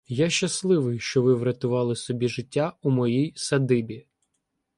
[0.25, 4.05] —Я щасливий, що ви врятували собі життя у моїй садибі.